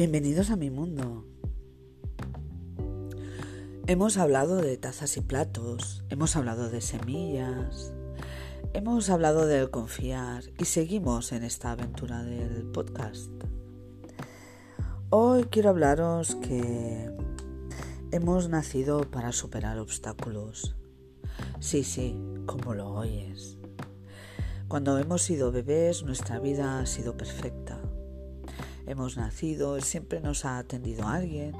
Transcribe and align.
Bienvenidos 0.00 0.48
a 0.48 0.56
mi 0.56 0.70
mundo. 0.70 1.26
Hemos 3.86 4.16
hablado 4.16 4.56
de 4.56 4.78
tazas 4.78 5.18
y 5.18 5.20
platos, 5.20 6.04
hemos 6.08 6.36
hablado 6.36 6.70
de 6.70 6.80
semillas, 6.80 7.92
hemos 8.72 9.10
hablado 9.10 9.44
del 9.44 9.68
confiar 9.68 10.44
y 10.58 10.64
seguimos 10.64 11.32
en 11.32 11.44
esta 11.44 11.72
aventura 11.72 12.22
del 12.22 12.64
podcast. 12.72 13.30
Hoy 15.10 15.44
quiero 15.50 15.68
hablaros 15.68 16.34
que 16.36 17.10
hemos 18.10 18.48
nacido 18.48 19.02
para 19.02 19.32
superar 19.32 19.78
obstáculos. 19.78 20.76
Sí, 21.58 21.84
sí, 21.84 22.18
como 22.46 22.72
lo 22.72 22.88
oyes. 22.88 23.58
Cuando 24.66 24.96
hemos 24.96 25.20
sido 25.20 25.52
bebés 25.52 26.04
nuestra 26.04 26.38
vida 26.38 26.80
ha 26.80 26.86
sido 26.86 27.18
perfecta 27.18 27.79
hemos 28.90 29.16
nacido, 29.16 29.80
siempre 29.80 30.20
nos 30.20 30.44
ha 30.44 30.58
atendido 30.58 31.06
alguien, 31.06 31.52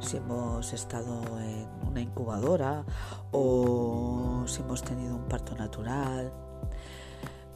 si 0.00 0.16
hemos 0.16 0.72
estado 0.72 1.22
en 1.40 1.68
una 1.86 2.00
incubadora 2.00 2.84
o 3.32 4.44
si 4.46 4.60
hemos 4.60 4.82
tenido 4.82 5.14
un 5.14 5.28
parto 5.28 5.54
natural. 5.54 6.32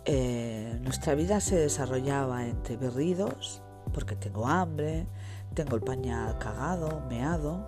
Eh, 0.04 0.78
nuestra 0.82 1.14
vida 1.14 1.40
se 1.40 1.56
desarrollaba 1.56 2.46
entre 2.46 2.76
berridos, 2.76 3.62
porque 3.92 4.16
tengo 4.16 4.46
hambre, 4.46 5.06
tengo 5.54 5.76
el 5.76 5.82
pañal 5.82 6.38
cagado, 6.38 7.02
meado, 7.08 7.66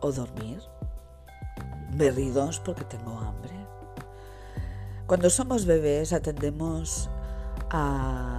o 0.00 0.12
dormir. 0.12 0.60
Berridos 1.90 2.60
porque 2.60 2.84
tengo 2.84 3.18
hambre. 3.18 3.54
Cuando 5.06 5.30
somos 5.30 5.64
bebés 5.64 6.12
atendemos 6.12 7.08
a 7.70 8.37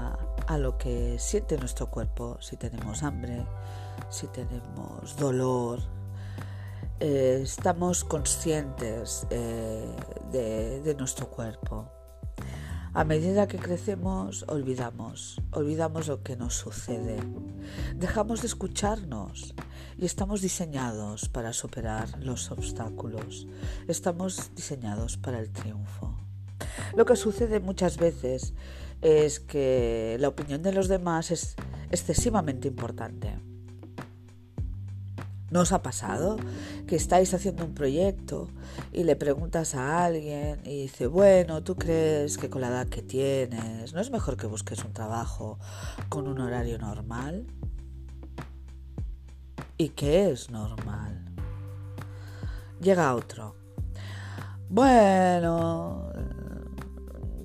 a 0.49 0.57
lo 0.57 0.79
que 0.79 1.19
siente 1.19 1.57
nuestro 1.57 1.91
cuerpo, 1.91 2.37
si 2.41 2.57
tenemos 2.57 3.03
hambre, 3.03 3.45
si 4.09 4.25
tenemos 4.27 5.15
dolor. 5.15 5.79
Eh, 6.99 7.41
estamos 7.43 8.03
conscientes 8.03 9.27
eh, 9.29 9.95
de, 10.31 10.81
de 10.81 10.95
nuestro 10.95 11.29
cuerpo. 11.29 11.87
A 12.95 13.03
medida 13.03 13.47
que 13.47 13.59
crecemos, 13.59 14.43
olvidamos, 14.47 15.39
olvidamos 15.51 16.07
lo 16.07 16.23
que 16.23 16.35
nos 16.35 16.55
sucede. 16.55 17.19
Dejamos 17.95 18.41
de 18.41 18.47
escucharnos 18.47 19.53
y 19.99 20.05
estamos 20.05 20.41
diseñados 20.41 21.29
para 21.29 21.53
superar 21.53 22.09
los 22.23 22.49
obstáculos. 22.49 23.45
Estamos 23.87 24.49
diseñados 24.55 25.15
para 25.15 25.37
el 25.39 25.51
triunfo. 25.51 26.17
Lo 26.95 27.05
que 27.05 27.15
sucede 27.15 27.59
muchas 27.59 27.97
veces 27.97 28.55
es 29.01 29.39
que 29.39 30.17
la 30.19 30.27
opinión 30.27 30.61
de 30.61 30.73
los 30.73 30.87
demás 30.87 31.31
es 31.31 31.55
excesivamente 31.91 32.67
importante. 32.67 33.39
¿No 35.51 35.61
os 35.61 35.71
ha 35.71 35.81
pasado 35.81 36.37
que 36.85 36.95
estáis 36.95 37.33
haciendo 37.33 37.65
un 37.65 37.73
proyecto 37.73 38.49
y 38.93 39.03
le 39.03 39.15
preguntas 39.15 39.73
a 39.73 40.05
alguien 40.05 40.61
y 40.63 40.83
dice, 40.83 41.07
bueno, 41.07 41.63
¿tú 41.63 41.75
crees 41.75 42.37
que 42.37 42.51
con 42.51 42.61
la 42.61 42.67
edad 42.67 42.87
que 42.87 43.01
tienes 43.01 43.93
no 43.93 43.99
es 43.99 44.11
mejor 44.11 44.37
que 44.37 44.45
busques 44.45 44.83
un 44.83 44.93
trabajo 44.93 45.57
con 46.09 46.27
un 46.27 46.39
horario 46.39 46.77
normal? 46.77 47.47
¿Y 49.77 49.89
qué 49.89 50.29
es 50.29 50.51
normal? 50.51 51.25
Llega 52.79 53.15
otro. 53.15 53.55
Bueno, 54.69 56.08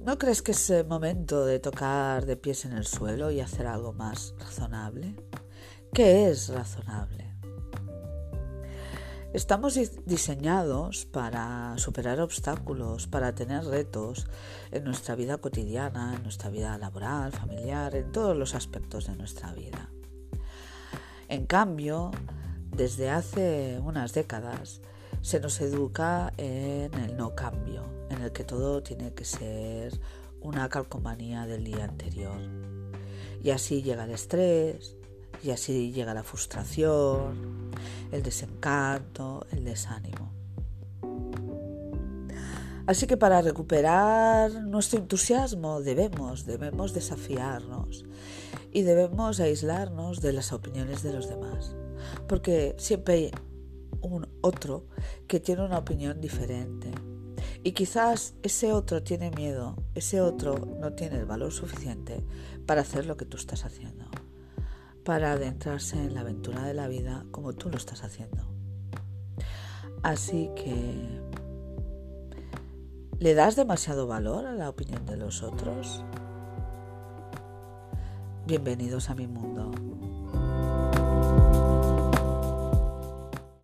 ¿No 0.05 0.19
crees 0.19 0.42
que 0.42 0.52
es 0.52 0.69
el 0.69 0.86
momento 0.86 1.47
de 1.47 1.58
tocar 1.60 2.27
de 2.27 2.36
pies 2.36 2.66
en 2.66 2.72
el 2.72 2.84
suelo 2.84 3.30
y 3.30 3.41
hacer 3.41 3.66
algo 3.66 3.94
más 3.94 4.34
razonable? 4.38 5.16
¿Qué 5.94 6.28
es 6.28 6.50
razonable? 6.50 7.34
Estamos 9.33 9.80
diseñados 10.05 11.06
para 11.06 11.73
superar 11.79 12.20
obstáculos, 12.20 13.06
para 13.06 13.34
tener 13.34 13.64
retos 13.64 14.27
en 14.73 14.84
nuestra 14.84 15.14
vida 15.14 15.39
cotidiana, 15.39 16.12
en 16.14 16.23
nuestra 16.23 16.50
vida 16.50 16.77
laboral, 16.77 17.33
familiar, 17.33 17.96
en 17.96 18.12
todos 18.12 18.36
los 18.36 18.55
aspectos 18.55 19.06
de 19.06 19.17
nuestra 19.17 19.55
vida. 19.55 19.89
En 21.29 21.46
cambio, 21.46 22.11
desde 22.77 23.08
hace 23.08 23.80
unas 23.83 24.12
décadas 24.12 24.83
se 25.24 25.40
nos 25.40 25.58
educa 25.62 26.35
en 26.36 26.92
el 26.92 27.17
no 27.17 27.35
cambio, 27.35 27.83
en 28.11 28.20
el 28.20 28.30
que 28.30 28.45
todo 28.45 28.83
tiene 28.83 29.14
que 29.14 29.24
ser 29.24 29.98
una 30.42 30.68
calcomanía 30.68 31.46
del 31.46 31.64
día 31.64 31.85
anterior. 31.85 32.36
Y 33.42 33.48
así 33.48 33.83
llega 33.83 34.05
el 34.05 34.11
estrés, 34.11 34.98
y 35.42 35.51
así 35.51 35.92
llega 35.92 36.12
la 36.12 36.24
frustración, 36.24 37.70
el 38.12 38.23
desencanto, 38.23 39.46
el 39.51 39.64
desánimo. 39.64 40.30
Así 42.86 43.06
que 43.06 43.17
para 43.17 43.41
recuperar 43.41 44.52
nuestro 44.64 44.98
entusiasmo 44.98 45.80
debemos, 45.80 46.45
debemos 46.45 46.92
desafiarnos 46.92 48.05
y 48.73 48.83
debemos 48.83 49.41
aislarnos 49.41 50.20
de 50.20 50.35
las 50.35 50.52
opiniones 50.52 51.02
de 51.02 51.14
los 51.14 51.30
demás, 51.30 51.74
porque 52.29 52.74
siempre 52.77 53.30
un 54.09 54.29
otro 54.41 54.87
que 55.27 55.41
tiene 55.41 55.65
una 55.65 55.79
opinión 55.79 56.20
diferente, 56.20 56.91
y 57.63 57.73
quizás 57.73 58.35
ese 58.42 58.73
otro 58.73 59.03
tiene 59.03 59.31
miedo, 59.31 59.77
ese 59.95 60.20
otro 60.20 60.55
no 60.81 60.92
tiene 60.92 61.17
el 61.19 61.25
valor 61.25 61.53
suficiente 61.53 62.25
para 62.67 62.83
hacer 62.83 63.07
lo 63.07 63.17
que 63.17 63.25
tú 63.25 63.37
estás 63.37 63.65
haciendo, 63.65 64.05
para 65.05 65.33
adentrarse 65.33 65.97
en 65.97 66.15
la 66.15 66.20
aventura 66.20 66.63
de 66.63 66.75
la 66.75 66.89
vida 66.89 67.25
como 67.31 67.55
tú 67.55 67.70
lo 67.70 67.77
estás 67.77 68.05
haciendo. 68.05 68.45
Así 70.03 70.51
que, 70.55 71.21
¿le 73.19 73.35
das 73.35 73.57
demasiado 73.57 74.07
valor 74.07 74.47
a 74.47 74.53
la 74.53 74.69
opinión 74.69 75.07
de 75.07 75.17
los 75.17 75.42
otros? 75.42 76.05
Bienvenidos 78.47 79.09
a 79.09 79.15
mi 79.15 79.27
mundo. 79.27 79.71